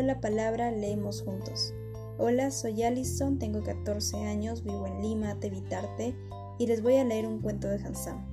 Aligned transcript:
la 0.00 0.20
palabra, 0.20 0.70
leemos 0.70 1.20
juntos. 1.22 1.74
Hola, 2.18 2.50
soy 2.50 2.82
Alison, 2.82 3.38
tengo 3.38 3.62
14 3.62 4.24
años, 4.24 4.64
vivo 4.64 4.86
en 4.86 5.02
Lima, 5.02 5.38
Tevitarte, 5.38 6.16
y 6.58 6.66
les 6.66 6.82
voy 6.82 6.96
a 6.96 7.04
leer 7.04 7.26
un 7.26 7.40
cuento 7.40 7.68
de 7.68 7.76
Hansam, 7.84 8.24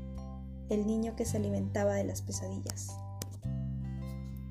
el 0.69 0.87
niño 0.87 1.17
que 1.17 1.25
se 1.25 1.35
alimentaba 1.35 1.95
de 1.95 2.05
las 2.05 2.21
pesadillas. 2.21 2.95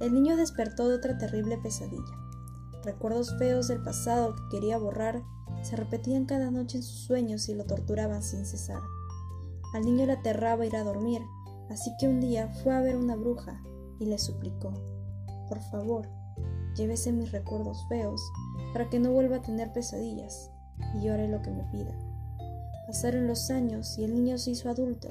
El 0.00 0.12
niño 0.12 0.36
despertó 0.36 0.88
de 0.88 0.96
otra 0.96 1.16
terrible 1.16 1.56
pesadilla. 1.56 2.02
Recuerdos 2.84 3.36
feos 3.38 3.68
del 3.68 3.82
pasado 3.82 4.34
que 4.34 4.56
quería 4.56 4.76
borrar 4.76 5.22
se 5.62 5.76
repetían 5.76 6.26
cada 6.26 6.50
noche 6.50 6.78
en 6.78 6.82
sus 6.82 7.06
sueños 7.06 7.48
y 7.48 7.54
lo 7.54 7.64
torturaban 7.64 8.22
sin 8.22 8.44
cesar. 8.44 8.80
Al 9.74 9.84
niño 9.84 10.04
le 10.04 10.12
aterraba 10.12 10.66
ir 10.66 10.76
a 10.76 10.84
dormir, 10.84 11.22
así 11.70 11.90
que 11.98 12.06
un 12.06 12.20
día 12.20 12.48
fue 12.62 12.74
a 12.74 12.80
ver 12.80 12.96
una 12.96 13.16
bruja 13.16 13.62
y 13.98 14.06
le 14.06 14.18
suplicó, 14.18 14.72
por 15.48 15.60
favor, 15.70 16.08
llévese 16.78 17.12
mis 17.12 17.32
recuerdos 17.32 17.84
feos 17.88 18.22
para 18.72 18.88
que 18.88 18.98
no 18.98 19.12
vuelva 19.12 19.36
a 19.36 19.42
tener 19.42 19.72
pesadillas 19.72 20.50
y 20.94 21.02
llore 21.04 21.28
lo 21.28 21.42
que 21.42 21.50
me 21.50 21.64
pida. 21.64 21.92
Pasaron 22.86 23.26
los 23.26 23.50
años 23.50 23.98
y 23.98 24.04
el 24.04 24.14
niño 24.14 24.38
se 24.38 24.52
hizo 24.52 24.70
adulto. 24.70 25.08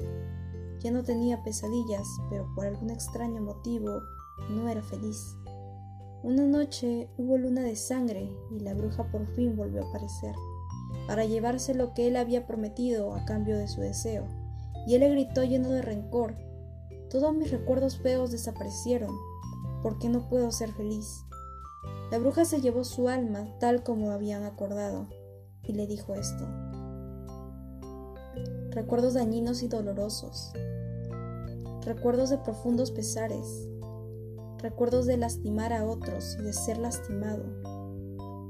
Ya 0.80 0.90
no 0.90 1.04
tenía 1.04 1.42
pesadillas, 1.44 2.06
pero 2.30 2.48
por 2.54 2.66
algún 2.66 2.90
extraño 2.90 3.40
motivo 3.42 4.00
no 4.50 4.68
era 4.68 4.82
feliz. 4.82 5.36
Una 6.22 6.44
noche 6.44 7.08
hubo 7.16 7.38
luna 7.38 7.62
de 7.62 7.76
sangre 7.76 8.32
y 8.50 8.60
la 8.60 8.74
bruja 8.74 9.08
por 9.10 9.26
fin 9.34 9.56
volvió 9.56 9.84
a 9.84 9.88
aparecer, 9.88 10.34
para 11.06 11.24
llevarse 11.24 11.74
lo 11.74 11.94
que 11.94 12.08
él 12.08 12.16
había 12.16 12.46
prometido 12.46 13.14
a 13.14 13.24
cambio 13.24 13.56
de 13.56 13.68
su 13.68 13.80
deseo, 13.80 14.24
y 14.86 14.94
él 14.94 15.00
le 15.00 15.10
gritó 15.10 15.44
lleno 15.44 15.70
de 15.70 15.82
rencor, 15.82 16.34
todos 17.08 17.34
mis 17.34 17.50
recuerdos 17.52 17.98
feos 17.98 18.32
desaparecieron, 18.32 19.14
¿por 19.82 19.98
qué 19.98 20.08
no 20.08 20.28
puedo 20.28 20.50
ser 20.50 20.72
feliz? 20.72 21.24
La 22.10 22.18
bruja 22.18 22.44
se 22.44 22.60
llevó 22.60 22.84
su 22.84 23.08
alma 23.08 23.46
tal 23.60 23.82
como 23.82 24.10
habían 24.10 24.44
acordado, 24.44 25.08
y 25.62 25.74
le 25.74 25.86
dijo 25.86 26.14
esto. 26.14 26.46
Recuerdos 28.70 29.14
dañinos 29.14 29.62
y 29.62 29.68
dolorosos, 29.68 30.52
recuerdos 31.82 32.30
de 32.30 32.38
profundos 32.38 32.90
pesares, 32.92 33.68
recuerdos 34.58 35.04
de 35.04 35.18
lastimar 35.18 35.72
a 35.72 35.84
otros 35.84 36.36
y 36.40 36.42
de 36.42 36.52
ser 36.52 36.78
lastimado, 36.78 37.44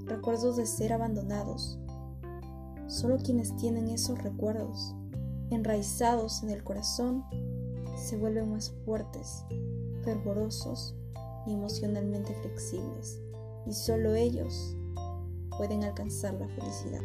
recuerdos 0.06 0.56
de 0.56 0.66
ser 0.66 0.92
abandonados. 0.92 1.78
Solo 2.86 3.18
quienes 3.18 3.56
tienen 3.56 3.88
esos 3.88 4.22
recuerdos, 4.22 4.94
enraizados 5.50 6.42
en 6.44 6.50
el 6.50 6.62
corazón, 6.62 7.24
se 7.96 8.16
vuelven 8.16 8.50
más 8.50 8.70
fuertes, 8.84 9.44
fervorosos 10.04 10.94
emocionalmente 11.52 12.34
flexibles, 12.42 13.20
y 13.66 13.72
solo 13.72 14.14
ellos 14.14 14.76
pueden 15.56 15.84
alcanzar 15.84 16.34
la 16.34 16.48
felicidad. 16.48 17.00